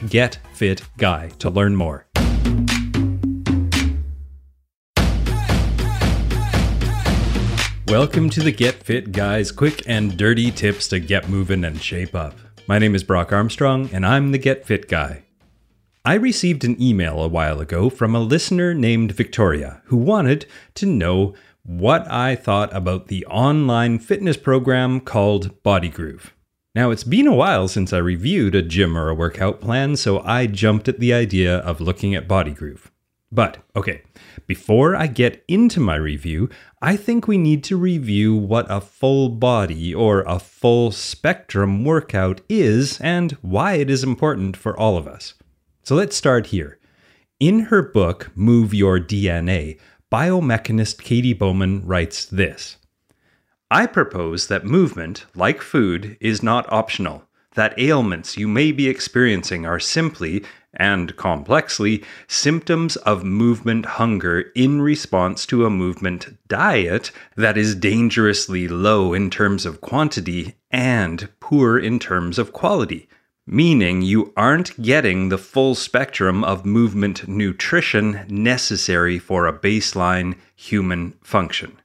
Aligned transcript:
getfitguy 0.00 1.38
to 1.38 1.50
learn 1.50 1.76
more. 1.76 2.06
Welcome 7.88 8.30
to 8.30 8.40
the 8.40 8.52
Get 8.52 8.82
Fit 8.82 9.12
Guys 9.12 9.52
quick 9.52 9.82
and 9.86 10.16
dirty 10.16 10.50
tips 10.50 10.88
to 10.88 10.98
get 10.98 11.28
moving 11.28 11.62
and 11.62 11.78
shape 11.82 12.14
up. 12.14 12.38
My 12.66 12.78
name 12.78 12.94
is 12.94 13.04
Brock 13.04 13.32
Armstrong, 13.32 13.90
and 13.92 14.06
I'm 14.06 14.32
the 14.32 14.38
Get 14.38 14.64
Fit 14.64 14.88
Guy. 14.88 15.24
I 16.04 16.14
received 16.14 16.64
an 16.64 16.80
email 16.80 17.22
a 17.22 17.28
while 17.28 17.60
ago 17.60 17.90
from 17.90 18.14
a 18.14 18.20
listener 18.20 18.72
named 18.72 19.12
Victoria 19.12 19.82
who 19.84 19.98
wanted 19.98 20.46
to 20.76 20.86
know 20.86 21.34
what 21.64 22.10
I 22.10 22.34
thought 22.34 22.74
about 22.74 23.08
the 23.08 23.26
online 23.26 23.98
fitness 23.98 24.36
program 24.36 25.00
called 25.00 25.62
Body 25.62 25.88
Groove. 25.88 26.32
Now, 26.74 26.90
it's 26.90 27.04
been 27.04 27.26
a 27.26 27.34
while 27.34 27.68
since 27.68 27.92
I 27.92 27.98
reviewed 27.98 28.54
a 28.54 28.62
gym 28.62 28.96
or 28.96 29.10
a 29.10 29.14
workout 29.14 29.60
plan, 29.60 29.94
so 29.96 30.20
I 30.20 30.46
jumped 30.46 30.88
at 30.88 31.00
the 31.00 31.12
idea 31.12 31.58
of 31.58 31.82
looking 31.82 32.14
at 32.14 32.26
Body 32.26 32.52
Groove. 32.52 32.90
But, 33.30 33.58
okay, 33.76 34.02
before 34.46 34.96
I 34.96 35.06
get 35.06 35.44
into 35.48 35.80
my 35.80 35.96
review, 35.96 36.48
I 36.80 36.96
think 36.96 37.28
we 37.28 37.36
need 37.36 37.62
to 37.64 37.76
review 37.76 38.34
what 38.34 38.66
a 38.70 38.80
full 38.80 39.28
body 39.28 39.94
or 39.94 40.22
a 40.22 40.38
full 40.38 40.92
spectrum 40.92 41.84
workout 41.84 42.40
is 42.48 42.98
and 43.00 43.32
why 43.42 43.74
it 43.74 43.90
is 43.90 44.02
important 44.02 44.56
for 44.56 44.74
all 44.78 44.96
of 44.96 45.06
us. 45.06 45.34
So 45.82 45.94
let's 45.94 46.16
start 46.16 46.46
here. 46.46 46.78
In 47.38 47.60
her 47.64 47.82
book, 47.82 48.30
Move 48.34 48.72
Your 48.72 48.98
DNA, 48.98 49.78
biomechanist 50.10 51.02
Katy 51.02 51.34
Bowman 51.34 51.86
writes 51.86 52.24
this 52.24 52.78
I 53.72 53.86
propose 53.86 54.48
that 54.48 54.66
movement, 54.66 55.24
like 55.34 55.62
food, 55.62 56.18
is 56.20 56.42
not 56.42 56.70
optional, 56.70 57.24
that 57.54 57.72
ailments 57.78 58.36
you 58.36 58.46
may 58.46 58.70
be 58.70 58.86
experiencing 58.86 59.64
are 59.64 59.80
simply, 59.80 60.44
and 60.74 61.16
complexly, 61.16 62.04
symptoms 62.28 62.96
of 62.96 63.24
movement 63.24 63.86
hunger 63.86 64.52
in 64.54 64.82
response 64.82 65.46
to 65.46 65.64
a 65.64 65.70
movement 65.70 66.36
diet 66.48 67.12
that 67.34 67.56
is 67.56 67.74
dangerously 67.74 68.68
low 68.68 69.14
in 69.14 69.30
terms 69.30 69.64
of 69.64 69.80
quantity 69.80 70.54
and 70.70 71.30
poor 71.40 71.78
in 71.78 71.98
terms 71.98 72.38
of 72.38 72.52
quality 72.52 73.08
meaning 73.46 74.02
you 74.02 74.34
aren't 74.36 74.80
getting 74.82 75.30
the 75.30 75.38
full 75.38 75.74
spectrum 75.74 76.44
of 76.44 76.66
movement 76.66 77.26
nutrition 77.26 78.24
necessary 78.28 79.18
for 79.18 79.46
a 79.46 79.58
baseline 79.58 80.36
human 80.54 81.10
function. 81.22 81.76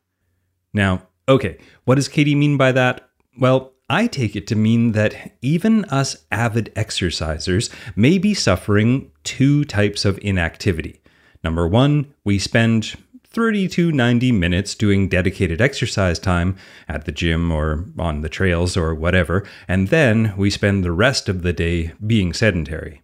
Now, 0.74 1.08
okay, 1.28 1.58
what 1.86 1.96
does 1.96 2.08
Katy 2.08 2.36
mean 2.36 2.58
by 2.58 2.72
that? 2.72 3.10
Well, 3.38 3.74
I 3.90 4.08
take 4.08 4.36
it 4.36 4.48
to 4.48 4.56
mean 4.56 4.92
that 4.94 5.34
even 5.42 5.86
us 5.86 6.26
avid 6.32 6.74
exercisers 6.76 7.74
may 7.96 8.18
be 8.18 8.34
suffering 8.34 9.12
two 9.24 9.64
types 9.64 10.04
of 10.04 10.20
inactivity. 10.22 11.02
Number 11.44 11.68
one, 11.68 12.14
we 12.26 12.38
spend 12.40 12.98
30 13.26 13.68
to 13.70 13.92
90 13.92 14.32
minutes 14.32 14.76
doing 14.76 15.08
dedicated 15.08 15.62
exercise 15.62 16.20
time 16.20 16.58
at 16.90 17.06
the 17.06 17.12
gym 17.12 17.52
or 17.52 17.86
on 17.98 18.22
the 18.22 18.30
trails 18.30 18.76
or 18.76 18.94
whatever, 18.96 19.46
and 19.68 19.90
then 19.90 20.34
we 20.36 20.50
spend 20.50 20.84
the 20.84 20.92
rest 20.92 21.30
of 21.30 21.44
the 21.44 21.54
day 21.54 21.94
being 22.06 22.34
sedentary. 22.34 23.04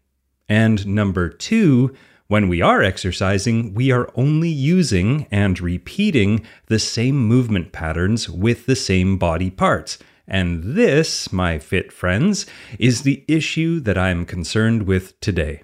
And 0.50 0.86
number 0.88 1.30
two, 1.30 1.96
when 2.34 2.48
we 2.48 2.64
are 2.64 2.82
exercising, 2.82 3.76
we 3.76 3.92
are 3.92 4.10
only 4.16 4.50
using 4.50 5.28
and 5.30 5.62
repeating 5.62 6.44
the 6.66 6.80
same 6.80 7.16
movement 7.16 7.72
patterns 7.72 8.28
with 8.28 8.66
the 8.66 8.76
same 8.76 9.20
body 9.20 9.52
parts. 9.52 10.00
And 10.28 10.64
this, 10.64 11.32
my 11.32 11.60
fit 11.60 11.94
friends, 11.94 12.48
is 12.80 13.04
the 13.04 13.24
issue 13.28 13.80
that 13.82 14.00
I 14.00 14.10
am 14.10 14.26
concerned 14.26 14.88
with 14.88 15.20
today. 15.20 15.62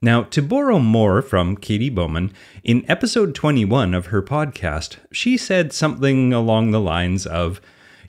Now, 0.00 0.22
to 0.22 0.40
borrow 0.40 0.78
more 0.78 1.20
from 1.20 1.58
Katy 1.58 1.90
Bowman, 1.90 2.32
in 2.64 2.90
episode 2.90 3.34
21 3.34 3.92
of 3.92 4.06
her 4.06 4.22
podcast, 4.22 4.96
she 5.12 5.36
said 5.36 5.70
something 5.70 6.32
along 6.32 6.70
the 6.70 6.80
lines 6.80 7.26
of 7.26 7.60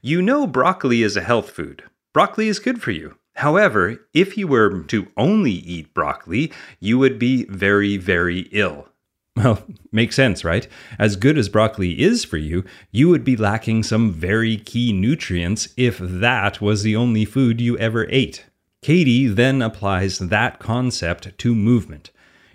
You 0.01 0.21
know, 0.21 0.47
broccoli 0.47 1.03
is 1.03 1.17
a 1.17 1.21
health 1.21 1.49
food. 1.49 1.83
Broccoli 2.13 2.47
is 2.47 2.59
good 2.59 2.81
for 2.81 2.91
you. 2.91 3.17
However, 3.35 4.05
if 4.13 4.37
you 4.37 4.47
were 4.47 4.83
to 4.83 5.07
only 5.17 5.51
eat 5.51 5.93
broccoli, 5.93 6.51
you 6.79 6.97
would 6.99 7.17
be 7.17 7.45
very, 7.45 7.97
very 7.97 8.41
ill. 8.51 8.87
Well, 9.35 9.63
makes 9.91 10.15
sense, 10.15 10.43
right? 10.43 10.67
As 10.99 11.15
good 11.15 11.37
as 11.37 11.49
broccoli 11.49 12.01
is 12.01 12.25
for 12.25 12.37
you, 12.37 12.63
you 12.91 13.09
would 13.09 13.23
be 13.23 13.37
lacking 13.37 13.83
some 13.83 14.11
very 14.11 14.57
key 14.57 14.93
nutrients 14.93 15.69
if 15.77 15.97
that 15.99 16.61
was 16.61 16.83
the 16.83 16.95
only 16.95 17.25
food 17.25 17.61
you 17.61 17.77
ever 17.77 18.07
ate. 18.09 18.45
Katy 18.81 19.27
then 19.27 19.61
applies 19.61 20.19
that 20.19 20.59
concept 20.59 21.37
to 21.37 21.55
movement. 21.55 22.09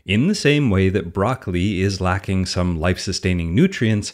In 0.05 0.29
the 0.29 0.35
same 0.35 0.71
way 0.71 0.89
that 0.89 1.13
broccoli 1.13 1.81
is 1.81 2.01
lacking 2.01 2.47
some 2.47 2.79
life 2.79 2.99
sustaining 2.99 3.55
nutrients, 3.55 4.13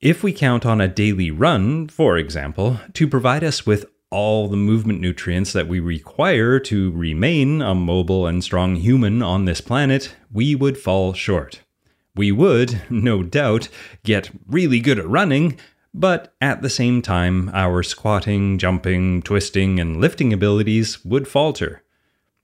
if 0.00 0.22
we 0.22 0.32
count 0.32 0.66
on 0.66 0.80
a 0.80 0.88
daily 0.88 1.30
run, 1.30 1.88
for 1.88 2.18
example, 2.18 2.80
to 2.92 3.08
provide 3.08 3.42
us 3.42 3.64
with 3.64 3.86
all 4.14 4.46
the 4.46 4.56
movement 4.56 5.00
nutrients 5.00 5.52
that 5.52 5.66
we 5.66 5.80
require 5.80 6.60
to 6.60 6.92
remain 6.92 7.60
a 7.60 7.74
mobile 7.74 8.28
and 8.28 8.44
strong 8.44 8.76
human 8.76 9.20
on 9.20 9.44
this 9.44 9.60
planet, 9.60 10.14
we 10.32 10.54
would 10.54 10.78
fall 10.78 11.12
short. 11.12 11.62
We 12.14 12.30
would, 12.30 12.82
no 12.90 13.24
doubt, 13.24 13.68
get 14.04 14.30
really 14.46 14.78
good 14.78 15.00
at 15.00 15.08
running, 15.08 15.58
but 15.92 16.32
at 16.40 16.62
the 16.62 16.70
same 16.70 17.02
time, 17.02 17.50
our 17.52 17.82
squatting, 17.82 18.56
jumping, 18.56 19.20
twisting, 19.20 19.80
and 19.80 20.00
lifting 20.00 20.32
abilities 20.32 21.04
would 21.04 21.26
falter. 21.26 21.82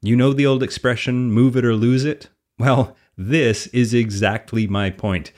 You 0.02 0.16
know 0.16 0.32
the 0.32 0.46
old 0.46 0.64
expression, 0.64 1.30
move 1.30 1.56
it 1.56 1.64
or 1.64 1.76
lose 1.76 2.04
it? 2.04 2.30
Well, 2.58 2.96
this 3.16 3.68
is 3.68 3.94
exactly 3.94 4.66
my 4.66 4.90
point. 4.90 5.30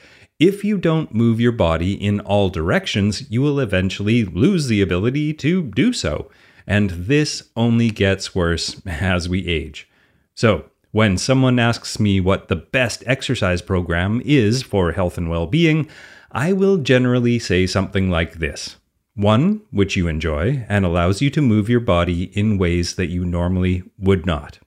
If 0.45 0.65
you 0.65 0.77
don't 0.77 1.15
move 1.15 1.39
your 1.39 1.53
body 1.53 1.93
in 1.93 2.19
all 2.19 2.49
directions, 2.49 3.31
you 3.31 3.41
will 3.41 3.61
eventually 3.61 4.25
lose 4.25 4.67
the 4.67 4.81
ability 4.81 5.33
to 5.35 5.63
do 5.63 5.93
so. 5.93 6.29
And 6.67 6.89
this 6.89 7.43
only 7.55 7.89
gets 7.89 8.35
worse 8.35 8.81
as 8.85 9.29
we 9.29 9.47
age. 9.47 9.87
So, 10.35 10.65
when 10.91 11.17
someone 11.17 11.59
asks 11.59 11.97
me 11.97 12.19
what 12.19 12.49
the 12.49 12.57
best 12.57 13.05
exercise 13.05 13.61
program 13.61 14.21
is 14.25 14.61
for 14.61 14.91
health 14.91 15.17
and 15.17 15.29
well 15.29 15.47
being, 15.47 15.87
I 16.33 16.51
will 16.51 16.75
generally 16.75 17.39
say 17.39 17.65
something 17.65 18.09
like 18.09 18.33
this 18.33 18.75
one, 19.15 19.61
which 19.71 19.95
you 19.95 20.09
enjoy 20.09 20.65
and 20.67 20.83
allows 20.83 21.21
you 21.21 21.29
to 21.29 21.41
move 21.41 21.69
your 21.69 21.79
body 21.79 22.37
in 22.37 22.57
ways 22.57 22.95
that 22.95 23.07
you 23.07 23.23
normally 23.23 23.83
would 23.97 24.25
not. 24.25 24.59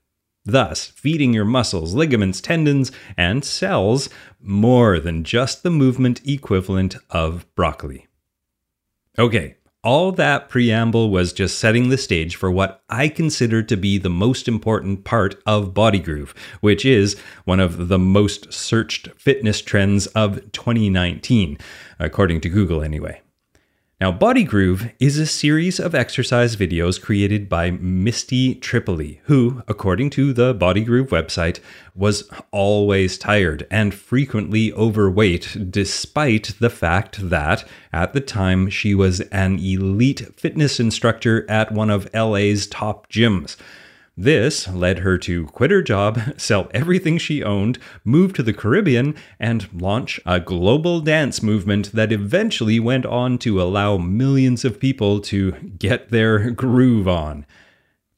Thus, 0.47 0.87
feeding 0.87 1.35
your 1.35 1.45
muscles, 1.45 1.93
ligaments, 1.93 2.41
tendons, 2.41 2.93
and 3.17 3.45
cells 3.45 4.09
more 4.41 5.01
than 5.01 5.25
just 5.25 5.65
the 5.65 5.71
movement 5.71 6.21
equivalent 6.25 6.97
of 7.11 7.53
broccoli. 7.57 8.07
Okay, 9.19 9.57
all 9.83 10.13
that 10.13 10.49
preamble 10.49 11.11
was 11.11 11.33
just 11.33 11.59
setting 11.59 11.89
the 11.89 11.99
stage 11.99 12.37
for 12.37 12.51
what 12.51 12.83
I 12.89 13.09
consider 13.09 13.63
to 13.65 13.77
be 13.77 13.99
the 13.99 14.09
most 14.09 14.47
important 14.47 15.05
part 15.05 15.43
of 15.47 15.75
Body 15.75 15.99
Groove, 15.99 16.33
which 16.61 16.85
is 16.85 17.19
one 17.45 17.61
of 17.61 17.89
the 17.89 17.99
most 17.99 18.53
searched 18.53 19.09
fitness 19.17 19.61
trends 19.61 20.07
of 20.09 20.53
2019, 20.53 21.59
according 21.99 22.41
to 22.43 22.49
Google 22.49 22.83
anyway. 22.83 23.21
Now, 23.99 24.13
Body 24.13 24.45
Groove 24.45 24.93
is 25.01 25.19
a 25.19 25.25
series 25.25 25.81
of 25.81 25.95
exercise 25.95 26.55
videos 26.55 27.01
created 27.01 27.49
by 27.49 27.71
Misty 27.71 28.55
Tripoli, 28.55 29.23
who, 29.25 29.63
according 29.69 30.11
to 30.11 30.35
the 30.35 30.53
Body 30.53 30.85
Groove 30.85 31.09
website, 31.09 31.61
was 31.95 32.29
always 32.51 33.17
tired 33.17 33.67
and 33.71 33.95
frequently 33.95 34.71
overweight, 34.75 35.71
despite 35.71 36.53
the 36.61 36.69
fact 36.69 37.31
that, 37.31 37.67
at 37.91 38.13
the 38.13 38.21
time, 38.21 38.69
she 38.69 38.95
was 38.95 39.23
an 39.33 39.59
elite 39.61 40.39
fitness 40.39 40.79
instructor 40.79 41.51
at 41.51 41.73
one 41.73 41.89
of 41.89 42.13
LA's 42.13 42.67
top 42.67 43.09
gyms. 43.09 43.57
This 44.19 44.67
led 44.67 45.01
her 45.01 45.19
to 45.19 45.45
quit 45.47 45.71
her 45.71 45.83
job, 45.83 46.21
sell 46.39 46.71
everything 46.73 47.19
she 47.19 47.43
owned, 47.45 47.79
move 48.03 48.33
to 48.35 48.43
the 48.43 48.55
Caribbean, 48.55 49.15
and 49.39 49.69
launch 49.79 50.19
a 50.25 50.41
global 50.41 51.01
dance 51.01 51.43
movement 51.43 51.93
that 51.93 52.13
eventually 52.13 52.81
went 52.81 53.05
on 53.05 53.37
to 53.39 53.61
allow 53.61 53.99
millions 53.99 54.65
of 54.65 54.81
people 54.81 55.21
to 55.21 55.53
get 55.79 56.09
their 56.09 56.51
groove 56.63 57.07
on. 57.07 57.45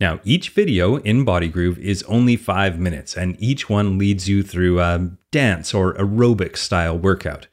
Now, 0.01 0.21
each 0.23 0.51
video 0.51 0.97
in 0.99 1.25
Body 1.25 1.49
Groove 1.49 1.79
is 1.81 2.05
only 2.05 2.37
five 2.37 2.79
minutes, 2.79 3.17
and 3.17 3.35
each 3.41 3.69
one 3.69 3.99
leads 3.99 4.29
you 4.29 4.45
through 4.45 4.81
a 4.81 5.11
dance 5.33 5.75
or 5.75 5.95
aerobic 5.95 6.57
style 6.57 6.97
workout. 6.97 7.49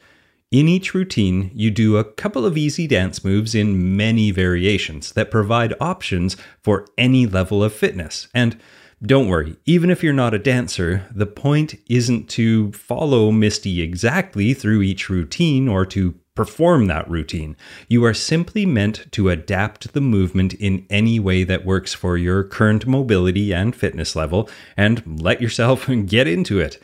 In 0.56 0.70
each 0.70 0.94
routine, 0.94 1.52
you 1.54 1.70
do 1.70 1.98
a 1.98 2.06
couple 2.06 2.46
of 2.46 2.58
easy 2.58 2.88
dance 2.88 3.26
moves 3.26 3.54
in 3.54 3.98
many 3.98 4.32
variations 4.32 5.12
that 5.12 5.30
provide 5.30 5.74
options 5.82 6.38
for 6.62 6.88
any 6.98 7.26
level 7.26 7.62
of 7.62 7.74
fitness. 7.74 8.30
And 8.34 8.58
don't 9.04 9.28
worry, 9.28 9.58
even 9.66 9.90
if 9.90 10.02
you're 10.02 10.14
not 10.14 10.34
a 10.34 10.40
dancer, 10.40 11.10
the 11.14 11.26
point 11.26 11.76
isn't 11.90 12.30
to 12.30 12.72
follow 12.72 13.34
Misty 13.34 13.82
exactly 13.82 14.54
through 14.54 14.82
each 14.82 15.10
routine 15.10 15.68
or 15.68 15.86
to 15.88 16.16
perform 16.36 16.86
that 16.86 17.10
routine. 17.10 17.58
You 17.90 18.06
are 18.06 18.14
simply 18.14 18.66
meant 18.66 19.12
to 19.12 19.28
adapt 19.28 19.92
the 19.92 20.00
movement 20.00 20.54
in 20.54 20.86
any 20.90 21.20
way 21.20 21.44
that 21.44 21.66
works 21.66 21.94
for 21.94 22.16
your 22.16 22.46
current 22.46 22.88
mobility 22.88 23.54
and 23.54 23.76
fitness 23.76 24.16
level 24.16 24.50
and 24.78 25.22
let 25.22 25.42
yourself 25.42 25.90
get 26.06 26.28
into 26.28 26.62
it. 26.62 26.82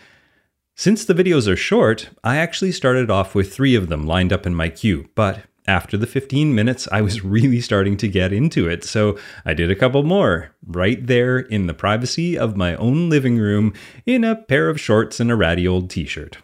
Since 0.81 1.05
the 1.05 1.13
videos 1.13 1.47
are 1.47 1.55
short, 1.55 2.09
I 2.23 2.37
actually 2.37 2.71
started 2.71 3.11
off 3.11 3.35
with 3.35 3.53
three 3.53 3.75
of 3.75 3.87
them 3.87 4.07
lined 4.07 4.33
up 4.33 4.47
in 4.47 4.55
my 4.55 4.67
queue, 4.67 5.07
but 5.13 5.43
after 5.67 5.95
the 5.95 6.07
15 6.07 6.55
minutes, 6.55 6.87
I 6.91 7.01
was 7.01 7.23
really 7.37 7.61
starting 7.61 7.97
to 7.97 8.07
get 8.07 8.33
into 8.33 8.67
it, 8.67 8.83
so 8.83 9.15
I 9.45 9.53
did 9.53 9.69
a 9.69 9.75
couple 9.75 10.01
more, 10.01 10.55
right 10.65 11.05
there 11.05 11.37
in 11.37 11.67
the 11.67 11.75
privacy 11.75 12.35
of 12.35 12.57
my 12.57 12.75
own 12.77 13.11
living 13.11 13.37
room 13.37 13.75
in 14.07 14.23
a 14.23 14.35
pair 14.35 14.69
of 14.69 14.81
shorts 14.81 15.19
and 15.19 15.29
a 15.29 15.35
ratty 15.35 15.67
old 15.67 15.91
t 15.91 16.07
shirt. 16.07 16.39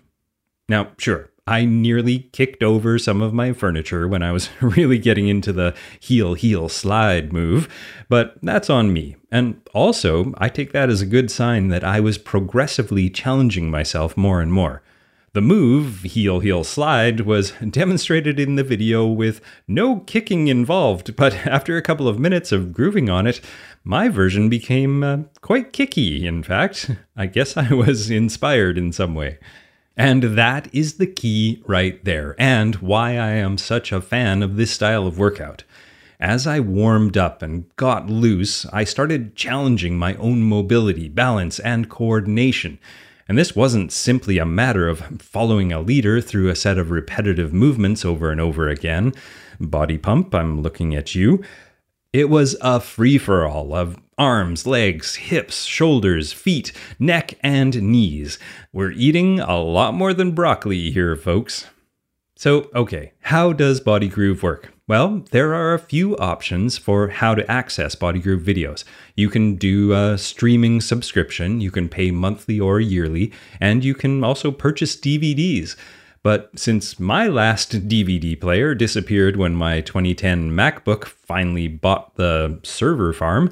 Now, 0.69 0.91
sure, 0.99 1.31
I 1.47 1.63
nearly 1.63 2.29
kicked 2.33 2.61
over 2.61 2.99
some 2.99 3.21
of 3.21 3.33
my 3.33 3.53
furniture 3.53 4.07
when 4.07 4.21
I 4.21 4.31
was 4.31 4.49
really 4.61 4.97
getting 4.97 5.27
into 5.29 5.53
the 5.53 5.73
heel 5.99 6.33
heel 6.33 6.67
slide 6.69 7.31
move, 7.31 7.67
but 8.09 8.37
that's 8.43 8.69
on 8.69 8.91
me. 8.91 9.15
And 9.31 9.61
also, 9.73 10.33
I 10.37 10.49
take 10.49 10.73
that 10.73 10.89
as 10.89 11.01
a 11.01 11.05
good 11.05 11.31
sign 11.31 11.69
that 11.69 11.83
I 11.83 11.99
was 11.99 12.17
progressively 12.17 13.09
challenging 13.09 13.71
myself 13.71 14.17
more 14.17 14.41
and 14.41 14.51
more. 14.51 14.81
The 15.33 15.41
move, 15.41 16.01
heel 16.03 16.39
heel 16.39 16.63
slide, 16.63 17.21
was 17.21 17.51
demonstrated 17.69 18.39
in 18.39 18.55
the 18.55 18.63
video 18.63 19.05
with 19.05 19.39
no 19.67 19.99
kicking 20.01 20.47
involved, 20.47 21.15
but 21.15 21.33
after 21.45 21.77
a 21.77 21.81
couple 21.81 22.07
of 22.07 22.19
minutes 22.19 22.51
of 22.51 22.73
grooving 22.73 23.09
on 23.09 23.27
it, 23.27 23.39
my 23.83 24.09
version 24.09 24.49
became 24.49 25.03
uh, 25.03 25.17
quite 25.41 25.73
kicky, 25.73 26.25
in 26.25 26.43
fact. 26.43 26.91
I 27.15 27.27
guess 27.27 27.55
I 27.55 27.73
was 27.73 28.09
inspired 28.09 28.77
in 28.77 28.91
some 28.91 29.15
way. 29.15 29.37
And 29.97 30.23
that 30.37 30.69
is 30.71 30.93
the 30.93 31.07
key 31.07 31.63
right 31.65 32.03
there, 32.05 32.35
and 32.37 32.75
why 32.75 33.17
I 33.17 33.31
am 33.31 33.57
such 33.57 33.91
a 33.91 33.99
fan 33.99 34.43
of 34.43 34.55
this 34.55 34.69
style 34.69 35.07
of 35.07 35.17
workout. 35.17 35.63
As 36.19 36.45
I 36.45 36.59
warmed 36.59 37.17
up 37.17 37.41
and 37.41 37.65
got 37.77 38.07
loose, 38.07 38.67
I 38.67 38.83
started 38.83 39.35
challenging 39.35 39.97
my 39.97 40.13
own 40.15 40.43
mobility, 40.43 41.09
balance, 41.09 41.57
and 41.59 41.89
coordination. 41.89 42.77
And 43.27 43.39
this 43.39 43.55
wasn't 43.55 43.91
simply 43.91 44.37
a 44.37 44.45
matter 44.45 44.87
of 44.87 44.99
following 45.19 45.73
a 45.73 45.81
leader 45.81 46.21
through 46.21 46.49
a 46.49 46.55
set 46.55 46.77
of 46.77 46.91
repetitive 46.91 47.51
movements 47.51 48.05
over 48.05 48.31
and 48.31 48.39
over 48.39 48.69
again. 48.69 49.13
Body 49.59 49.97
pump, 49.97 50.33
I'm 50.33 50.61
looking 50.61 50.95
at 50.95 51.15
you. 51.15 51.43
It 52.13 52.29
was 52.29 52.55
a 52.61 52.79
free 52.79 53.17
for 53.17 53.45
all 53.45 53.73
of 53.73 53.97
arms, 54.17 54.65
legs, 54.65 55.15
hips, 55.15 55.65
shoulders, 55.65 56.33
feet, 56.33 56.71
neck, 56.97 57.33
and 57.41 57.81
knees. 57.81 58.39
We're 58.71 58.91
eating 58.91 59.39
a 59.39 59.59
lot 59.59 59.93
more 59.93 60.13
than 60.13 60.31
broccoli 60.31 60.89
here, 60.91 61.15
folks. 61.15 61.67
So, 62.35 62.69
okay, 62.73 63.13
how 63.21 63.51
does 63.51 63.79
Body 63.79 64.07
Groove 64.07 64.41
work? 64.41 64.71
Well, 64.87 65.25
there 65.31 65.53
are 65.53 65.73
a 65.73 65.79
few 65.79 66.15
options 66.17 66.77
for 66.77 67.09
how 67.09 67.35
to 67.35 67.51
access 67.51 67.93
Body 67.93 68.19
Groove 68.19 68.43
videos. 68.43 68.85
You 69.15 69.29
can 69.29 69.55
do 69.55 69.91
a 69.91 70.17
streaming 70.17 70.79
subscription, 70.79 71.59
you 71.59 71.71
can 71.71 71.89
pay 71.89 72.09
monthly 72.11 72.59
or 72.59 72.79
yearly, 72.79 73.33
and 73.59 73.83
you 73.83 73.93
can 73.93 74.23
also 74.23 74.49
purchase 74.49 74.95
DVDs. 74.95 75.75
But 76.27 76.59
since 76.59 76.99
my 76.99 77.27
last 77.27 77.87
DVD 77.87 78.37
player 78.37 78.75
disappeared 78.75 79.37
when 79.37 79.55
my 79.55 79.79
2010 79.79 80.51
MacBook 80.51 81.05
finally 81.05 81.69
bought 81.69 82.17
the 82.17 82.59
server 82.63 83.13
farm, 83.13 83.49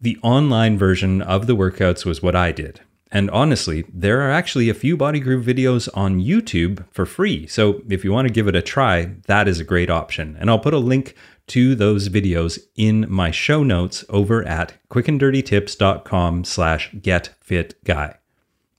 the 0.00 0.16
online 0.22 0.78
version 0.78 1.20
of 1.20 1.48
the 1.48 1.56
workouts 1.56 2.04
was 2.04 2.22
what 2.22 2.36
I 2.36 2.52
did. 2.52 2.80
And 3.10 3.28
honestly, 3.32 3.86
there 3.92 4.20
are 4.20 4.30
actually 4.30 4.68
a 4.68 4.72
few 4.72 4.96
Body 4.96 5.18
Groove 5.18 5.44
videos 5.44 5.88
on 5.94 6.20
YouTube 6.20 6.84
for 6.92 7.06
free. 7.06 7.48
So 7.48 7.82
if 7.90 8.04
you 8.04 8.12
want 8.12 8.28
to 8.28 8.32
give 8.32 8.46
it 8.46 8.54
a 8.54 8.62
try, 8.62 9.16
that 9.26 9.48
is 9.48 9.58
a 9.58 9.64
great 9.64 9.90
option. 9.90 10.36
And 10.38 10.48
I'll 10.48 10.60
put 10.60 10.74
a 10.74 10.78
link 10.78 11.16
to 11.48 11.74
those 11.74 12.08
videos 12.08 12.60
in 12.76 13.04
my 13.08 13.32
show 13.32 13.64
notes 13.64 14.04
over 14.08 14.46
at 14.46 14.74
quickanddirtytips.com 14.90 16.44
slash 16.44 16.92
getfitguy. 16.92 18.14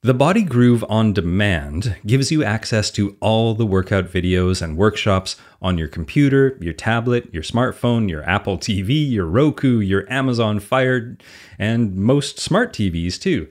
The 0.06 0.14
Body 0.14 0.44
Groove 0.44 0.84
on 0.90 1.14
Demand 1.14 1.96
gives 2.06 2.30
you 2.30 2.44
access 2.44 2.92
to 2.92 3.16
all 3.22 3.54
the 3.54 3.66
workout 3.66 4.10
videos 4.10 4.62
and 4.62 4.76
workshops 4.76 5.38
on 5.62 5.78
your 5.78 5.88
computer, 5.88 6.58
your 6.60 6.74
tablet, 6.74 7.34
your 7.34 7.42
smartphone, 7.42 8.10
your 8.10 8.22
Apple 8.24 8.58
TV, 8.58 9.10
your 9.10 9.26
Roku, 9.26 9.80
your 9.80 10.06
Amazon 10.12 10.60
Fire, 10.60 11.18
and 11.58 11.96
most 11.96 12.38
smart 12.38 12.74
TVs 12.74 13.18
too. 13.18 13.48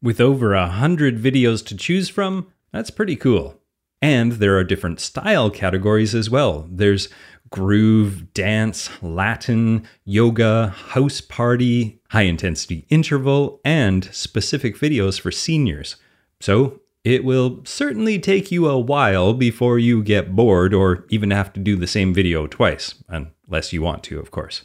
With 0.00 0.20
over 0.20 0.54
a 0.54 0.68
hundred 0.68 1.18
videos 1.20 1.66
to 1.66 1.76
choose 1.76 2.08
from, 2.08 2.52
that's 2.72 2.90
pretty 2.90 3.16
cool. 3.16 3.60
And 4.00 4.34
there 4.34 4.56
are 4.56 4.62
different 4.62 5.00
style 5.00 5.50
categories 5.50 6.14
as 6.14 6.30
well. 6.30 6.68
There's 6.70 7.08
groove, 7.50 8.32
dance, 8.34 8.90
Latin, 9.02 9.86
yoga, 10.04 10.68
house 10.68 11.20
party, 11.20 12.00
high 12.10 12.22
intensity 12.22 12.86
interval, 12.88 13.60
and 13.64 14.04
specific 14.12 14.76
videos 14.76 15.20
for 15.20 15.30
seniors. 15.30 15.96
So 16.40 16.80
it 17.04 17.24
will 17.24 17.62
certainly 17.64 18.18
take 18.18 18.50
you 18.50 18.68
a 18.68 18.78
while 18.78 19.32
before 19.32 19.78
you 19.78 20.02
get 20.02 20.34
bored 20.34 20.74
or 20.74 21.06
even 21.08 21.30
have 21.30 21.52
to 21.52 21.60
do 21.60 21.76
the 21.76 21.86
same 21.86 22.12
video 22.12 22.46
twice, 22.46 22.94
unless 23.08 23.72
you 23.72 23.80
want 23.80 24.02
to, 24.04 24.18
of 24.18 24.30
course. 24.30 24.64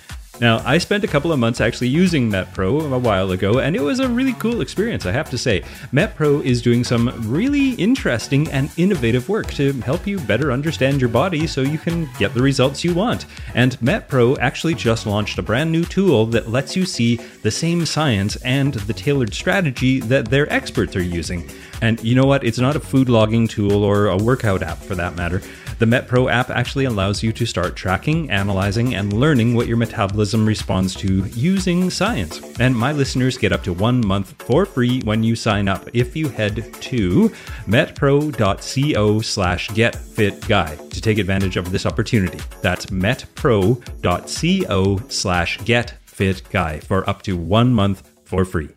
Now, 0.41 0.59
I 0.65 0.79
spent 0.79 1.03
a 1.03 1.07
couple 1.07 1.31
of 1.31 1.37
months 1.37 1.61
actually 1.61 1.89
using 1.89 2.31
MetPro 2.31 2.91
a 2.91 2.97
while 2.97 3.29
ago, 3.29 3.59
and 3.59 3.75
it 3.75 3.81
was 3.81 3.99
a 3.99 4.09
really 4.09 4.33
cool 4.33 4.61
experience, 4.61 5.05
I 5.05 5.11
have 5.11 5.29
to 5.29 5.37
say. 5.37 5.61
MetPro 5.93 6.43
is 6.43 6.63
doing 6.63 6.83
some 6.83 7.13
really 7.31 7.73
interesting 7.73 8.49
and 8.49 8.71
innovative 8.75 9.29
work 9.29 9.53
to 9.53 9.71
help 9.81 10.07
you 10.07 10.19
better 10.21 10.51
understand 10.51 10.99
your 10.99 11.11
body 11.11 11.45
so 11.45 11.61
you 11.61 11.77
can 11.77 12.09
get 12.17 12.33
the 12.33 12.41
results 12.41 12.83
you 12.83 12.95
want. 12.95 13.27
And 13.53 13.77
MetPro 13.81 14.39
actually 14.39 14.73
just 14.73 15.05
launched 15.05 15.37
a 15.37 15.43
brand 15.43 15.71
new 15.71 15.85
tool 15.85 16.25
that 16.27 16.49
lets 16.49 16.75
you 16.75 16.87
see 16.87 17.17
the 17.43 17.51
same 17.51 17.85
science 17.85 18.35
and 18.37 18.73
the 18.73 18.93
tailored 18.93 19.35
strategy 19.35 19.99
that 19.99 20.31
their 20.31 20.51
experts 20.51 20.95
are 20.95 21.03
using. 21.03 21.47
And 21.83 22.03
you 22.03 22.15
know 22.15 22.25
what? 22.25 22.43
It's 22.43 22.57
not 22.57 22.75
a 22.75 22.79
food 22.79 23.09
logging 23.09 23.47
tool 23.47 23.83
or 23.83 24.07
a 24.07 24.17
workout 24.17 24.63
app 24.63 24.79
for 24.79 24.95
that 24.95 25.15
matter. 25.15 25.43
The 25.81 25.87
MetPro 25.87 26.31
app 26.31 26.51
actually 26.51 26.85
allows 26.85 27.23
you 27.23 27.33
to 27.33 27.43
start 27.43 27.75
tracking, 27.75 28.29
analyzing, 28.29 28.93
and 28.93 29.11
learning 29.11 29.55
what 29.55 29.65
your 29.65 29.77
metabolism 29.77 30.45
responds 30.45 30.93
to 30.97 31.25
using 31.29 31.89
science. 31.89 32.39
And 32.59 32.75
my 32.75 32.91
listeners 32.91 33.35
get 33.35 33.51
up 33.51 33.63
to 33.63 33.73
one 33.73 34.05
month 34.05 34.35
for 34.43 34.67
free 34.67 35.01
when 35.01 35.23
you 35.23 35.35
sign 35.35 35.67
up 35.67 35.89
if 35.91 36.15
you 36.15 36.29
head 36.29 36.71
to 36.81 37.29
metpro.co 37.65 39.21
slash 39.21 39.69
getfitguy 39.69 40.91
to 40.91 41.01
take 41.01 41.17
advantage 41.17 41.57
of 41.57 41.71
this 41.71 41.87
opportunity. 41.87 42.39
That's 42.61 42.85
metpro.co 42.85 43.81
slash 45.09 45.57
getfitguy 45.57 46.83
for 46.83 47.09
up 47.09 47.23
to 47.23 47.35
one 47.35 47.73
month 47.73 48.07
for 48.23 48.45
free. 48.45 48.69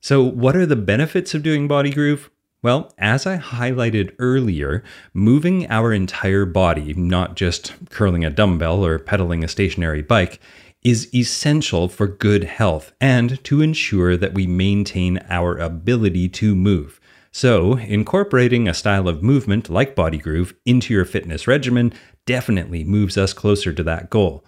So, 0.00 0.22
what 0.22 0.54
are 0.54 0.66
the 0.66 0.76
benefits 0.76 1.34
of 1.34 1.42
doing 1.42 1.66
Body 1.66 1.90
Groove? 1.90 2.30
Well, 2.64 2.94
as 2.96 3.26
I 3.26 3.36
highlighted 3.36 4.14
earlier, 4.18 4.82
moving 5.12 5.70
our 5.70 5.92
entire 5.92 6.46
body, 6.46 6.94
not 6.94 7.36
just 7.36 7.74
curling 7.90 8.24
a 8.24 8.30
dumbbell 8.30 8.82
or 8.82 8.98
pedaling 8.98 9.44
a 9.44 9.48
stationary 9.48 10.00
bike, 10.00 10.40
is 10.82 11.14
essential 11.14 11.90
for 11.90 12.06
good 12.06 12.44
health 12.44 12.94
and 13.02 13.44
to 13.44 13.60
ensure 13.60 14.16
that 14.16 14.32
we 14.32 14.46
maintain 14.46 15.20
our 15.28 15.58
ability 15.58 16.30
to 16.30 16.54
move. 16.54 17.02
So, 17.30 17.76
incorporating 17.76 18.66
a 18.66 18.72
style 18.72 19.08
of 19.08 19.22
movement 19.22 19.68
like 19.68 19.94
Body 19.94 20.16
Groove 20.16 20.54
into 20.64 20.94
your 20.94 21.04
fitness 21.04 21.46
regimen 21.46 21.92
definitely 22.24 22.82
moves 22.82 23.18
us 23.18 23.34
closer 23.34 23.74
to 23.74 23.82
that 23.82 24.08
goal. 24.08 24.42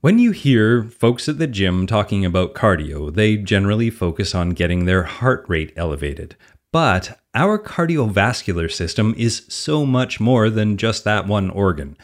When 0.00 0.20
you 0.20 0.30
hear 0.30 0.84
folks 0.84 1.28
at 1.28 1.38
the 1.38 1.48
gym 1.48 1.88
talking 1.88 2.24
about 2.24 2.54
cardio, 2.54 3.12
they 3.12 3.36
generally 3.36 3.90
focus 3.90 4.32
on 4.32 4.50
getting 4.50 4.84
their 4.84 5.02
heart 5.02 5.44
rate 5.48 5.72
elevated. 5.74 6.36
But 6.70 7.18
our 7.34 7.58
cardiovascular 7.58 8.70
system 8.70 9.14
is 9.16 9.46
so 9.48 9.86
much 9.86 10.20
more 10.20 10.50
than 10.50 10.76
just 10.76 11.04
that 11.04 11.26
one 11.26 11.50
organ. 11.50 11.96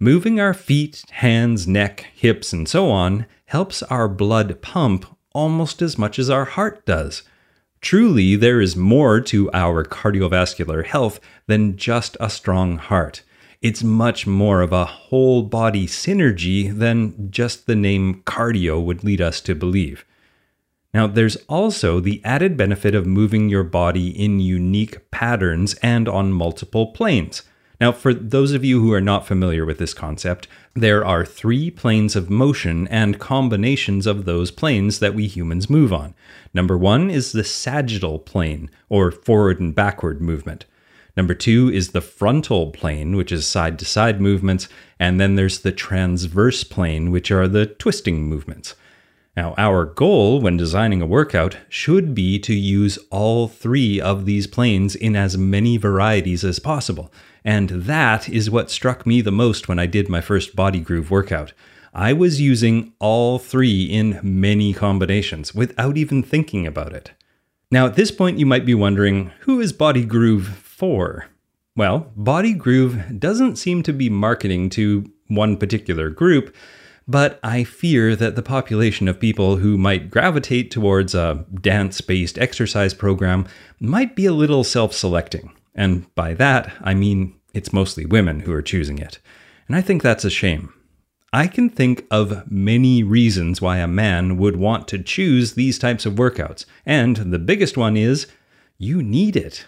Moving 0.00 0.40
our 0.40 0.54
feet, 0.54 1.04
hands, 1.10 1.68
neck, 1.68 2.06
hips, 2.14 2.52
and 2.52 2.68
so 2.68 2.90
on 2.90 3.26
helps 3.46 3.82
our 3.84 4.08
blood 4.08 4.60
pump 4.60 5.06
almost 5.32 5.80
as 5.80 5.96
much 5.96 6.18
as 6.18 6.28
our 6.28 6.44
heart 6.44 6.84
does. 6.84 7.22
Truly, 7.80 8.36
there 8.36 8.60
is 8.60 8.76
more 8.76 9.20
to 9.20 9.50
our 9.52 9.84
cardiovascular 9.84 10.84
health 10.84 11.20
than 11.46 11.76
just 11.76 12.16
a 12.20 12.30
strong 12.30 12.78
heart. 12.78 13.22
It's 13.60 13.82
much 13.84 14.26
more 14.26 14.60
of 14.60 14.72
a 14.72 14.84
whole 14.84 15.42
body 15.42 15.86
synergy 15.86 16.76
than 16.76 17.30
just 17.30 17.66
the 17.66 17.76
name 17.76 18.22
cardio 18.26 18.84
would 18.84 19.04
lead 19.04 19.20
us 19.20 19.40
to 19.42 19.54
believe. 19.54 20.04
Now, 20.94 21.06
there's 21.06 21.36
also 21.48 22.00
the 22.00 22.20
added 22.22 22.56
benefit 22.56 22.94
of 22.94 23.06
moving 23.06 23.48
your 23.48 23.64
body 23.64 24.08
in 24.08 24.40
unique 24.40 25.10
patterns 25.10 25.72
and 25.82 26.06
on 26.06 26.32
multiple 26.32 26.88
planes. 26.88 27.42
Now, 27.80 27.92
for 27.92 28.12
those 28.12 28.52
of 28.52 28.64
you 28.64 28.80
who 28.80 28.92
are 28.92 29.00
not 29.00 29.26
familiar 29.26 29.64
with 29.64 29.78
this 29.78 29.94
concept, 29.94 30.46
there 30.74 31.04
are 31.04 31.24
three 31.24 31.70
planes 31.70 32.14
of 32.14 32.30
motion 32.30 32.86
and 32.88 33.18
combinations 33.18 34.06
of 34.06 34.24
those 34.24 34.50
planes 34.50 34.98
that 34.98 35.14
we 35.14 35.26
humans 35.26 35.70
move 35.70 35.92
on. 35.92 36.14
Number 36.54 36.76
one 36.76 37.10
is 37.10 37.32
the 37.32 37.42
sagittal 37.42 38.18
plane, 38.18 38.70
or 38.88 39.10
forward 39.10 39.60
and 39.60 39.74
backward 39.74 40.20
movement. 40.20 40.66
Number 41.16 41.34
two 41.34 41.70
is 41.72 41.88
the 41.88 42.00
frontal 42.00 42.70
plane, 42.70 43.16
which 43.16 43.32
is 43.32 43.46
side 43.46 43.78
to 43.80 43.84
side 43.84 44.20
movements. 44.20 44.68
And 45.00 45.18
then 45.18 45.34
there's 45.34 45.60
the 45.60 45.72
transverse 45.72 46.64
plane, 46.64 47.10
which 47.10 47.30
are 47.30 47.48
the 47.48 47.66
twisting 47.66 48.24
movements. 48.24 48.76
Now, 49.34 49.54
our 49.56 49.86
goal 49.86 50.42
when 50.42 50.58
designing 50.58 51.00
a 51.00 51.06
workout 51.06 51.56
should 51.70 52.14
be 52.14 52.38
to 52.40 52.54
use 52.54 52.98
all 53.10 53.48
three 53.48 53.98
of 53.98 54.26
these 54.26 54.46
planes 54.46 54.94
in 54.94 55.16
as 55.16 55.38
many 55.38 55.78
varieties 55.78 56.44
as 56.44 56.58
possible. 56.58 57.10
And 57.42 57.70
that 57.70 58.28
is 58.28 58.50
what 58.50 58.70
struck 58.70 59.06
me 59.06 59.22
the 59.22 59.32
most 59.32 59.68
when 59.68 59.78
I 59.78 59.86
did 59.86 60.10
my 60.10 60.20
first 60.20 60.54
Body 60.54 60.80
Groove 60.80 61.10
workout. 61.10 61.54
I 61.94 62.12
was 62.12 62.42
using 62.42 62.92
all 62.98 63.38
three 63.38 63.84
in 63.84 64.20
many 64.22 64.74
combinations 64.74 65.54
without 65.54 65.96
even 65.96 66.22
thinking 66.22 66.66
about 66.66 66.92
it. 66.92 67.12
Now, 67.70 67.86
at 67.86 67.96
this 67.96 68.10
point, 68.10 68.38
you 68.38 68.44
might 68.44 68.66
be 68.66 68.74
wondering 68.74 69.30
who 69.40 69.60
is 69.60 69.72
Body 69.72 70.04
Groove 70.04 70.46
for? 70.46 71.26
Well, 71.74 72.12
Body 72.16 72.52
Groove 72.52 73.18
doesn't 73.18 73.56
seem 73.56 73.82
to 73.84 73.94
be 73.94 74.10
marketing 74.10 74.68
to 74.70 75.10
one 75.28 75.56
particular 75.56 76.10
group, 76.10 76.54
but 77.12 77.38
I 77.42 77.62
fear 77.62 78.16
that 78.16 78.36
the 78.36 78.42
population 78.42 79.06
of 79.06 79.20
people 79.20 79.58
who 79.58 79.76
might 79.76 80.10
gravitate 80.10 80.70
towards 80.70 81.14
a 81.14 81.44
dance 81.60 82.00
based 82.00 82.38
exercise 82.38 82.94
program 82.94 83.46
might 83.78 84.16
be 84.16 84.24
a 84.24 84.32
little 84.32 84.64
self 84.64 84.94
selecting. 84.94 85.52
And 85.74 86.12
by 86.14 86.32
that, 86.34 86.72
I 86.80 86.94
mean 86.94 87.34
it's 87.52 87.72
mostly 87.72 88.06
women 88.06 88.40
who 88.40 88.52
are 88.54 88.62
choosing 88.62 88.98
it. 88.98 89.18
And 89.68 89.76
I 89.76 89.82
think 89.82 90.00
that's 90.00 90.24
a 90.24 90.30
shame. 90.30 90.72
I 91.34 91.48
can 91.48 91.68
think 91.68 92.06
of 92.10 92.50
many 92.50 93.02
reasons 93.02 93.60
why 93.60 93.76
a 93.76 93.86
man 93.86 94.38
would 94.38 94.56
want 94.56 94.88
to 94.88 95.02
choose 95.02 95.52
these 95.52 95.78
types 95.78 96.06
of 96.06 96.14
workouts, 96.14 96.64
and 96.86 97.16
the 97.16 97.38
biggest 97.38 97.76
one 97.76 97.96
is 97.96 98.26
you 98.78 99.02
need 99.02 99.36
it. 99.36 99.66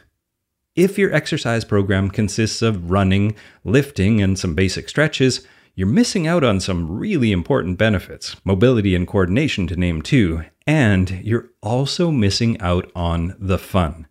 If 0.74 0.98
your 0.98 1.14
exercise 1.14 1.64
program 1.64 2.10
consists 2.10 2.62
of 2.62 2.90
running, 2.90 3.36
lifting, 3.64 4.22
and 4.22 4.38
some 4.38 4.54
basic 4.54 4.88
stretches, 4.88 5.46
you're 5.74 5.88
missing 5.88 6.26
out 6.26 6.44
on 6.44 6.60
some 6.60 6.90
really 6.90 7.32
important 7.32 7.78
benefits, 7.78 8.36
mobility 8.44 8.94
and 8.94 9.06
coordination 9.06 9.66
to 9.66 9.76
name 9.76 10.02
two, 10.02 10.44
and 10.66 11.20
you're 11.22 11.50
also 11.62 12.10
missing 12.10 12.60
out 12.60 12.90
on 12.94 13.34
the 13.38 13.58
fun. 13.58 14.06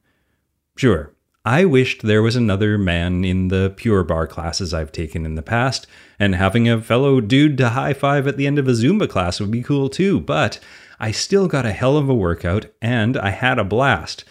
Sure, 0.76 1.14
I 1.46 1.66
wished 1.66 2.04
there 2.04 2.22
was 2.22 2.36
another 2.36 2.78
man 2.78 3.26
in 3.26 3.50
the 3.50 3.74
Pure 3.76 4.06
Barre 4.06 4.28
classes 4.28 4.74
I've 4.74 4.92
taken 4.92 5.26
in 5.26 5.36
the 5.36 5.42
past, 5.42 5.88
and 6.20 6.36
having 6.36 6.70
a 6.70 6.82
fellow 6.82 7.22
dude 7.22 7.58
to 7.58 7.70
high 7.70 7.94
five 7.94 8.28
at 8.28 8.38
the 8.38 8.48
end 8.48 8.60
of 8.60 8.68
a 8.68 8.72
Zumba 8.72 9.10
class 9.10 9.40
would 9.40 9.52
be 9.52 9.64
cool 9.64 9.90
too, 9.90 10.20
but 10.20 10.60
I 11.00 11.12
still 11.12 11.48
got 11.48 11.66
a 11.66 11.74
hell 11.74 11.98
of 11.98 12.08
a 12.08 12.14
workout 12.14 12.68
and 12.82 13.18
I 13.18 13.32
had 13.32 13.60
a 13.60 13.66
blast. 13.66 14.24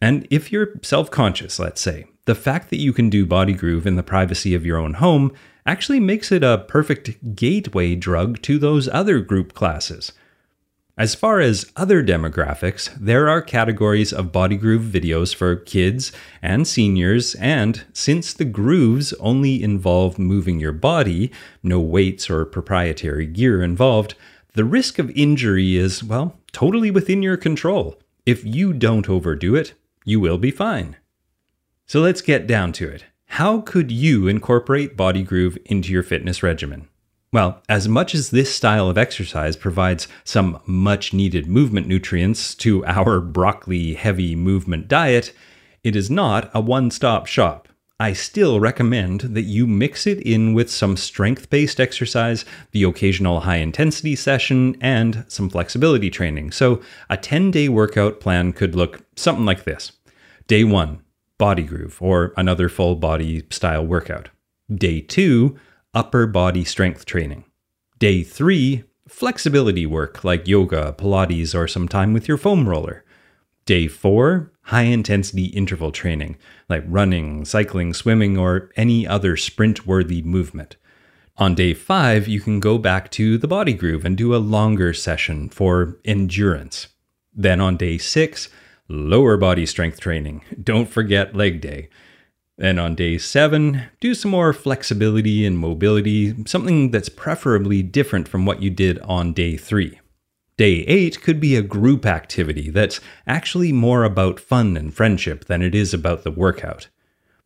And 0.00 0.26
if 0.30 0.52
you're 0.52 0.78
self 0.82 1.10
conscious, 1.10 1.58
let's 1.58 1.80
say, 1.80 2.06
the 2.24 2.34
fact 2.34 2.70
that 2.70 2.80
you 2.80 2.92
can 2.92 3.08
do 3.08 3.24
Body 3.24 3.54
Groove 3.54 3.86
in 3.86 3.96
the 3.96 4.02
privacy 4.02 4.54
of 4.54 4.66
your 4.66 4.76
own 4.76 4.94
home 4.94 5.32
actually 5.64 6.00
makes 6.00 6.32
it 6.32 6.42
a 6.42 6.64
perfect 6.68 7.34
gateway 7.34 7.94
drug 7.94 8.40
to 8.42 8.58
those 8.58 8.88
other 8.88 9.20
group 9.20 9.54
classes. 9.54 10.12
As 10.98 11.14
far 11.14 11.40
as 11.40 11.72
other 11.74 12.04
demographics, 12.04 12.94
there 13.00 13.28
are 13.28 13.40
categories 13.40 14.12
of 14.12 14.30
Body 14.30 14.56
Groove 14.56 14.82
videos 14.82 15.34
for 15.34 15.56
kids 15.56 16.12
and 16.42 16.68
seniors, 16.68 17.34
and 17.36 17.84
since 17.94 18.34
the 18.34 18.44
grooves 18.44 19.14
only 19.14 19.62
involve 19.62 20.18
moving 20.18 20.60
your 20.60 20.72
body, 20.72 21.32
no 21.62 21.80
weights 21.80 22.28
or 22.28 22.44
proprietary 22.44 23.26
gear 23.26 23.62
involved, 23.62 24.14
the 24.52 24.66
risk 24.66 24.98
of 24.98 25.10
injury 25.12 25.76
is, 25.76 26.04
well, 26.04 26.38
totally 26.52 26.90
within 26.90 27.22
your 27.22 27.38
control. 27.38 27.98
If 28.26 28.44
you 28.44 28.74
don't 28.74 29.08
overdo 29.08 29.54
it, 29.54 29.72
you 30.04 30.20
will 30.20 30.38
be 30.38 30.50
fine. 30.50 30.96
So 31.86 32.00
let's 32.00 32.20
get 32.20 32.46
down 32.46 32.72
to 32.72 32.88
it. 32.88 33.06
How 33.36 33.62
could 33.62 33.90
you 33.90 34.28
incorporate 34.28 34.94
Body 34.94 35.22
Groove 35.22 35.56
into 35.64 35.90
your 35.90 36.02
fitness 36.02 36.42
regimen? 36.42 36.86
Well, 37.32 37.62
as 37.66 37.88
much 37.88 38.14
as 38.14 38.28
this 38.28 38.54
style 38.54 38.90
of 38.90 38.98
exercise 38.98 39.56
provides 39.56 40.06
some 40.22 40.60
much 40.66 41.14
needed 41.14 41.46
movement 41.46 41.88
nutrients 41.88 42.54
to 42.56 42.84
our 42.84 43.22
broccoli 43.22 43.94
heavy 43.94 44.36
movement 44.36 44.86
diet, 44.86 45.32
it 45.82 45.96
is 45.96 46.10
not 46.10 46.50
a 46.52 46.60
one 46.60 46.90
stop 46.90 47.26
shop. 47.26 47.68
I 47.98 48.12
still 48.12 48.60
recommend 48.60 49.22
that 49.22 49.44
you 49.44 49.66
mix 49.66 50.06
it 50.06 50.20
in 50.20 50.52
with 50.52 50.70
some 50.70 50.98
strength 50.98 51.48
based 51.48 51.80
exercise, 51.80 52.44
the 52.72 52.84
occasional 52.84 53.40
high 53.40 53.56
intensity 53.56 54.14
session, 54.14 54.76
and 54.78 55.24
some 55.28 55.48
flexibility 55.48 56.10
training. 56.10 56.50
So, 56.52 56.82
a 57.08 57.16
10 57.16 57.50
day 57.50 57.70
workout 57.70 58.20
plan 58.20 58.52
could 58.52 58.74
look 58.74 59.06
something 59.16 59.46
like 59.46 59.64
this 59.64 59.92
Day 60.48 60.64
1, 60.64 61.01
Body 61.42 61.64
Groove, 61.64 61.98
or 62.00 62.32
another 62.36 62.68
full 62.68 62.94
body 62.94 63.42
style 63.50 63.84
workout. 63.84 64.28
Day 64.72 65.00
2, 65.00 65.58
upper 65.92 66.28
body 66.28 66.62
strength 66.62 67.04
training. 67.04 67.42
Day 67.98 68.22
three, 68.22 68.84
flexibility 69.08 69.84
work 69.84 70.22
like 70.22 70.46
yoga, 70.46 70.94
Pilates, 70.96 71.52
or 71.52 71.66
some 71.66 71.88
time 71.88 72.12
with 72.12 72.28
your 72.28 72.36
foam 72.36 72.68
roller. 72.68 73.04
Day 73.66 73.88
four, 73.88 74.52
high 74.66 74.82
intensity 74.82 75.46
interval 75.46 75.90
training 75.90 76.36
like 76.68 76.84
running, 76.86 77.44
cycling, 77.44 77.92
swimming, 77.92 78.38
or 78.38 78.70
any 78.76 79.04
other 79.04 79.36
sprint 79.36 79.84
worthy 79.84 80.22
movement. 80.22 80.76
On 81.38 81.56
day 81.56 81.74
five, 81.74 82.28
you 82.28 82.40
can 82.40 82.60
go 82.60 82.78
back 82.78 83.10
to 83.18 83.36
the 83.36 83.48
body 83.48 83.72
groove 83.72 84.04
and 84.04 84.16
do 84.16 84.32
a 84.32 84.36
longer 84.36 84.94
session 84.94 85.48
for 85.48 85.98
endurance. 86.04 86.86
Then 87.34 87.60
on 87.60 87.76
day 87.76 87.98
six, 87.98 88.48
lower 88.92 89.36
body 89.36 89.66
strength 89.66 89.98
training. 90.00 90.42
Don't 90.62 90.88
forget 90.88 91.34
leg 91.34 91.60
day. 91.60 91.88
Then 92.58 92.78
on 92.78 92.94
day 92.94 93.18
seven, 93.18 93.84
do 93.98 94.14
some 94.14 94.30
more 94.30 94.52
flexibility 94.52 95.46
and 95.46 95.58
mobility, 95.58 96.34
something 96.46 96.90
that's 96.90 97.08
preferably 97.08 97.82
different 97.82 98.28
from 98.28 98.44
what 98.44 98.62
you 98.62 98.70
did 98.70 98.98
on 99.00 99.32
day 99.32 99.56
three. 99.56 99.98
Day 100.58 100.84
8 100.86 101.22
could 101.22 101.40
be 101.40 101.56
a 101.56 101.62
group 101.62 102.04
activity 102.04 102.68
that's 102.68 103.00
actually 103.26 103.72
more 103.72 104.04
about 104.04 104.38
fun 104.38 104.76
and 104.76 104.92
friendship 104.92 105.46
than 105.46 105.62
it 105.62 105.74
is 105.74 105.94
about 105.94 106.24
the 106.24 106.30
workout. 106.30 106.88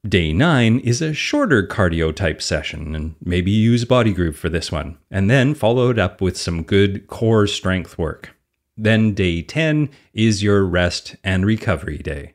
Day 0.06 0.32
9 0.32 0.80
is 0.80 1.00
a 1.00 1.14
shorter 1.14 1.66
cardio 1.66 2.14
type 2.14 2.42
session, 2.42 2.94
and 2.94 3.14
maybe 3.24 3.50
use 3.50 3.84
Body 3.84 4.12
Groove 4.12 4.36
for 4.36 4.48
this 4.48 4.70
one, 4.70 4.98
and 5.10 5.30
then 5.30 5.54
follow 5.54 5.88
it 5.90 5.98
up 5.98 6.20
with 6.20 6.36
some 6.36 6.62
good 6.62 7.06
core 7.06 7.46
strength 7.46 7.96
work. 7.96 8.35
Then 8.76 9.14
day 9.14 9.42
10 9.42 9.88
is 10.12 10.42
your 10.42 10.64
rest 10.64 11.16
and 11.24 11.46
recovery 11.46 11.98
day. 11.98 12.34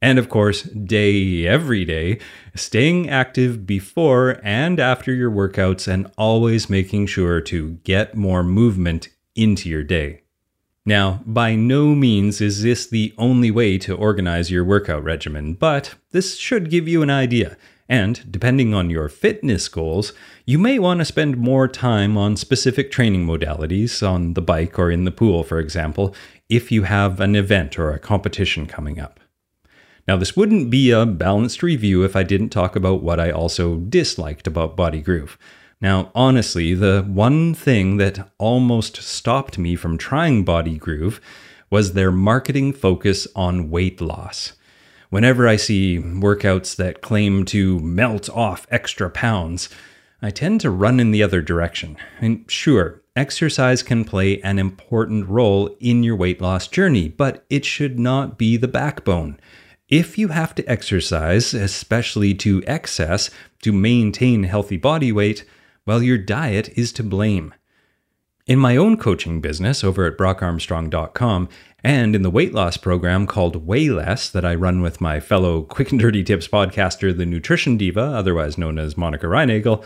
And 0.00 0.18
of 0.18 0.28
course, 0.28 0.62
day 0.62 1.46
every 1.46 1.84
day, 1.84 2.18
staying 2.56 3.08
active 3.08 3.66
before 3.66 4.40
and 4.42 4.80
after 4.80 5.12
your 5.12 5.30
workouts 5.30 5.86
and 5.86 6.10
always 6.18 6.68
making 6.68 7.06
sure 7.06 7.40
to 7.42 7.74
get 7.84 8.16
more 8.16 8.42
movement 8.42 9.10
into 9.36 9.68
your 9.68 9.84
day. 9.84 10.22
Now, 10.84 11.22
by 11.24 11.54
no 11.54 11.94
means 11.94 12.40
is 12.40 12.62
this 12.62 12.88
the 12.88 13.14
only 13.16 13.52
way 13.52 13.78
to 13.78 13.94
organize 13.94 14.50
your 14.50 14.64
workout 14.64 15.04
regimen, 15.04 15.54
but 15.54 15.94
this 16.10 16.36
should 16.36 16.70
give 16.70 16.88
you 16.88 17.02
an 17.02 17.10
idea. 17.10 17.56
And 17.88 18.30
depending 18.30 18.74
on 18.74 18.90
your 18.90 19.08
fitness 19.08 19.68
goals, 19.68 20.12
you 20.46 20.58
may 20.58 20.78
want 20.78 21.00
to 21.00 21.04
spend 21.04 21.36
more 21.36 21.68
time 21.68 22.16
on 22.16 22.36
specific 22.36 22.90
training 22.90 23.26
modalities, 23.26 24.06
on 24.06 24.34
the 24.34 24.42
bike 24.42 24.78
or 24.78 24.90
in 24.90 25.04
the 25.04 25.10
pool, 25.10 25.42
for 25.42 25.58
example, 25.58 26.14
if 26.48 26.72
you 26.72 26.84
have 26.84 27.20
an 27.20 27.34
event 27.34 27.78
or 27.78 27.90
a 27.90 27.98
competition 27.98 28.66
coming 28.66 28.98
up. 28.98 29.20
Now, 30.08 30.16
this 30.16 30.36
wouldn't 30.36 30.70
be 30.70 30.90
a 30.90 31.06
balanced 31.06 31.62
review 31.62 32.02
if 32.02 32.16
I 32.16 32.24
didn't 32.24 32.48
talk 32.48 32.74
about 32.74 33.02
what 33.02 33.20
I 33.20 33.30
also 33.30 33.76
disliked 33.76 34.46
about 34.46 34.76
Body 34.76 35.00
Groove. 35.00 35.38
Now, 35.80 36.10
honestly, 36.14 36.74
the 36.74 37.02
one 37.02 37.54
thing 37.54 37.96
that 37.98 38.30
almost 38.38 38.96
stopped 38.96 39.58
me 39.58 39.76
from 39.76 39.98
trying 39.98 40.44
Body 40.44 40.76
Groove 40.76 41.20
was 41.70 41.92
their 41.92 42.12
marketing 42.12 42.72
focus 42.72 43.26
on 43.34 43.70
weight 43.70 44.00
loss. 44.00 44.52
Whenever 45.12 45.46
I 45.46 45.56
see 45.56 45.98
workouts 45.98 46.74
that 46.76 47.02
claim 47.02 47.44
to 47.44 47.78
melt 47.80 48.30
off 48.30 48.66
extra 48.70 49.10
pounds, 49.10 49.68
I 50.22 50.30
tend 50.30 50.62
to 50.62 50.70
run 50.70 50.98
in 50.98 51.10
the 51.10 51.22
other 51.22 51.42
direction. 51.42 51.98
And 52.22 52.50
sure, 52.50 53.02
exercise 53.14 53.82
can 53.82 54.06
play 54.06 54.40
an 54.40 54.58
important 54.58 55.28
role 55.28 55.76
in 55.80 56.02
your 56.02 56.16
weight 56.16 56.40
loss 56.40 56.66
journey, 56.66 57.10
but 57.10 57.44
it 57.50 57.66
should 57.66 57.98
not 57.98 58.38
be 58.38 58.56
the 58.56 58.68
backbone. 58.68 59.38
If 59.86 60.16
you 60.16 60.28
have 60.28 60.54
to 60.54 60.64
exercise, 60.64 61.52
especially 61.52 62.32
to 62.36 62.64
excess, 62.66 63.28
to 63.60 63.70
maintain 63.70 64.44
healthy 64.44 64.78
body 64.78 65.12
weight, 65.12 65.44
well, 65.84 66.02
your 66.02 66.16
diet 66.16 66.70
is 66.74 66.90
to 66.92 67.02
blame. 67.02 67.52
In 68.46 68.58
my 68.58 68.76
own 68.76 68.96
coaching 68.96 69.40
business 69.40 69.84
over 69.84 70.04
at 70.06 70.16
brockarmstrong.com 70.16 71.48
and 71.84 72.14
in 72.14 72.22
the 72.22 72.30
weight 72.30 72.54
loss 72.54 72.76
program 72.76 73.26
called 73.26 73.66
Weighless 73.66 74.30
that 74.30 74.44
I 74.44 74.54
run 74.54 74.82
with 74.82 75.00
my 75.00 75.18
fellow 75.18 75.62
Quick 75.62 75.90
and 75.90 76.00
Dirty 76.00 76.22
Tips 76.22 76.46
podcaster, 76.46 77.16
the 77.16 77.26
Nutrition 77.26 77.76
Diva, 77.76 78.00
otherwise 78.00 78.56
known 78.56 78.78
as 78.78 78.96
Monica 78.96 79.26
Reinagel, 79.26 79.84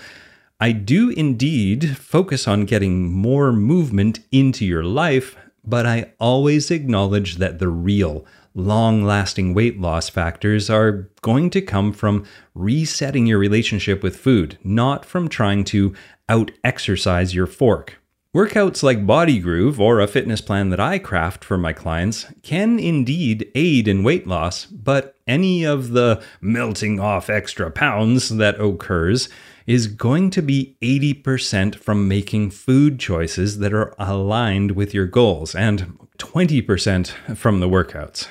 I 0.61 0.73
do 0.73 1.11
indeed 1.11 1.97
focus 1.99 2.47
on 2.47 2.65
getting 2.65 3.13
more 3.13 3.53
movement 3.53 4.21
into 4.31 4.65
your 4.65 4.85
life, 4.85 5.37
but 5.65 5.87
I 5.87 6.13
always 6.19 6.71
acknowledge 6.71 7.37
that 7.37 7.59
the 7.59 7.69
real, 7.69 8.27
long 8.55 9.03
lasting 9.03 9.55
weight 9.55 9.81
loss 9.81 10.09
factors 10.09 10.71
are 10.71 11.11
going 11.23 11.51
to 11.51 11.61
come 11.61 11.93
from 11.93 12.25
resetting 12.55 13.27
your 13.27 13.39
relationship 13.39 14.03
with 14.03 14.17
food, 14.17 14.59
not 14.65 15.05
from 15.05 15.29
trying 15.29 15.65
to 15.65 15.95
out 16.29 16.51
exercise 16.65 17.35
your 17.35 17.47
fork. 17.47 17.99
Workouts 18.37 18.83
like 18.83 19.07
Body 19.07 19.39
Groove 19.39 19.81
or 19.81 19.99
a 19.99 20.07
fitness 20.07 20.43
plan 20.43 20.69
that 20.69 20.79
I 20.79 20.99
craft 20.99 21.43
for 21.43 21.57
my 21.57 21.73
clients 21.73 22.27
can 22.43 22.79
indeed 22.79 23.51
aid 23.55 23.89
in 23.89 24.03
weight 24.03 24.27
loss, 24.27 24.67
but 24.67 25.17
any 25.27 25.65
of 25.65 25.93
the 25.93 26.23
melting 26.43 27.01
off 27.01 27.31
extra 27.31 27.71
pounds 27.71 28.29
that 28.29 28.61
occurs 28.61 29.31
is 29.67 29.87
going 29.87 30.29
to 30.33 30.43
be 30.43 30.77
80% 30.83 31.77
from 31.77 32.09
making 32.09 32.51
food 32.51 33.01
choices 33.01 33.61
that 33.61 33.73
are 33.73 33.95
aligned 33.99 34.73
with 34.73 34.93
your 34.93 35.07
goals 35.07 35.55
and 35.55 35.99
20% 36.19 37.37
from 37.39 37.61
the 37.61 37.71
workouts. 37.71 38.29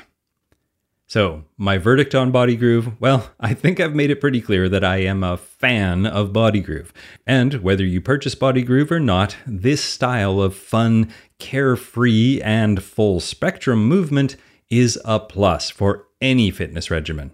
So, 1.08 1.44
my 1.56 1.78
verdict 1.78 2.16
on 2.16 2.32
Body 2.32 2.56
Groove 2.56 3.00
well, 3.00 3.30
I 3.40 3.54
think 3.54 3.80
I've 3.80 3.94
made 3.94 4.10
it 4.10 4.20
pretty 4.20 4.42
clear 4.42 4.68
that 4.70 4.84
I 4.84 4.98
am 4.98 5.24
a 5.24 5.38
fan 5.38 6.08
of 6.08 6.34
Body 6.34 6.62
Groove. 6.62 6.92
And 7.28 7.56
whether 7.56 7.86
you 7.86 8.02
purchase 8.02 8.34
Body 8.34 8.64
Groove 8.64 8.92
or 8.92 9.00
not, 9.00 9.38
this 9.46 9.84
style 9.84 10.42
of 10.42 10.56
fun, 10.56 11.14
carefree, 11.38 12.42
and 12.42 12.82
full 12.82 13.20
spectrum 13.20 13.86
movement 13.86 14.36
is 14.72 15.00
a 15.06 15.20
plus 15.20 15.70
for 15.70 16.08
any 16.22 16.50
fitness 16.50 16.90
regimen. 16.90 17.32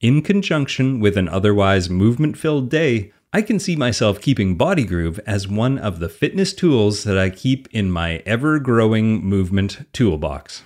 In 0.00 0.22
conjunction 0.22 0.98
with 0.98 1.18
an 1.18 1.28
otherwise 1.28 1.90
movement 1.90 2.38
filled 2.38 2.70
day, 2.70 3.12
I 3.30 3.42
can 3.42 3.58
see 3.58 3.76
myself 3.76 4.20
keeping 4.22 4.56
Body 4.56 4.84
Groove 4.84 5.20
as 5.26 5.46
one 5.46 5.78
of 5.78 6.00
the 6.00 6.08
fitness 6.08 6.54
tools 6.54 7.04
that 7.04 7.18
I 7.18 7.28
keep 7.28 7.68
in 7.72 7.90
my 7.90 8.22
ever 8.24 8.58
growing 8.58 9.22
movement 9.22 9.86
toolbox. 9.92 10.64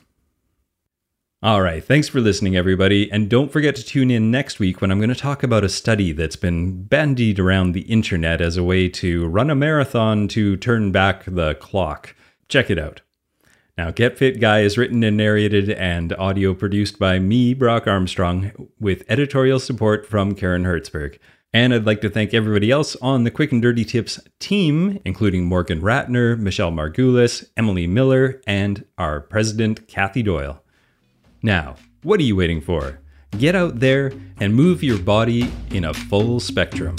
All 1.43 1.61
right, 1.61 1.85
thanks 1.85 2.09
for 2.09 2.19
listening, 2.19 2.57
everybody. 2.57 3.12
And 3.12 3.28
don't 3.28 3.52
forget 3.52 3.76
to 3.76 3.85
tune 3.85 4.11
in 4.11 4.31
next 4.31 4.59
week 4.59 4.81
when 4.81 4.90
I'm 4.90 4.99
going 4.99 5.11
to 5.11 5.14
talk 5.14 5.43
about 5.43 5.64
a 5.64 5.69
study 5.69 6.12
that's 6.12 6.35
been 6.35 6.85
bandied 6.85 7.38
around 7.38 7.73
the 7.73 7.83
internet 7.83 8.40
as 8.40 8.57
a 8.57 8.64
way 8.64 8.88
to 8.88 9.26
run 9.26 9.50
a 9.50 9.55
marathon 9.55 10.28
to 10.28 10.57
turn 10.57 10.93
back 10.93 11.25
the 11.26 11.55
clock. 11.57 12.16
Check 12.49 12.71
it 12.71 12.78
out. 12.78 13.02
Now, 13.76 13.90
Get 13.90 14.16
Fit 14.16 14.40
Guy 14.40 14.61
is 14.61 14.78
written 14.78 15.05
and 15.05 15.19
narrated 15.19 15.69
and 15.69 16.14
audio 16.14 16.55
produced 16.55 16.99
by 16.99 17.19
me, 17.19 17.52
Brock 17.52 17.87
Armstrong, 17.87 18.71
with 18.81 19.05
editorial 19.07 19.61
support 19.61 20.07
from 20.07 20.35
Karen 20.35 20.64
Hertzberg. 20.64 21.19
And 21.52 21.75
I'd 21.75 21.85
like 21.85 22.00
to 22.00 22.09
thank 22.09 22.33
everybody 22.33 22.71
else 22.71 22.97
on 22.97 23.25
the 23.25 23.31
Quick 23.31 23.52
and 23.52 23.61
Dirty 23.61 23.85
Tips 23.85 24.19
team, 24.40 25.01
including 25.05 25.44
Morgan 25.44 25.83
Ratner, 25.83 26.38
Michelle 26.38 26.72
Margulis, 26.72 27.46
Emily 27.59 27.87
Miller, 27.87 28.40
and 28.46 28.87
our 28.96 29.20
president, 29.20 29.87
Kathy 29.87 30.22
Doyle. 30.22 30.62
Now, 31.46 31.76
what 32.02 32.18
are 32.18 32.24
you 32.24 32.35
waiting 32.35 32.61
for? 32.61 32.98
Get 33.38 33.54
out 33.54 33.78
there 33.78 34.11
and 34.40 34.52
move 34.52 34.82
your 34.82 34.98
body 34.98 35.48
in 35.70 35.85
a 35.85 35.94
full 35.94 36.40
spectrum. 36.40 36.96